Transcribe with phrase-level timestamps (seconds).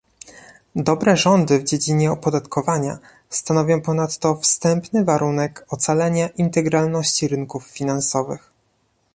[0.75, 2.97] Dobre rządy w dziedzinie opodatkowania
[3.29, 8.51] stanowią ponadto wstępny warunek ocalenia integralności rynków finansowych